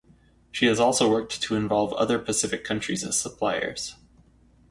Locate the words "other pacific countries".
1.93-3.03